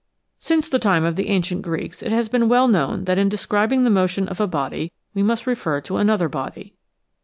Since 0.39 0.67
the 0.67 0.79
time 0.79 1.03
of 1.03 1.15
the 1.15 1.27
ancient 1.29 1.61
Greeks 1.61 2.01
it 2.01 2.11
has 2.11 2.27
been 2.27 2.49
well 2.49 2.67
known 2.67 3.03
that 3.03 3.19
in 3.19 3.29
describing 3.29 3.83
the 3.83 3.91
motion 3.91 4.27
of 4.27 4.39
a 4.41 4.47
body 4.47 4.91
we 5.13 5.21
must 5.21 5.45
refer 5.45 5.79
to 5.81 5.97
another 5.97 6.27
body. 6.27 6.73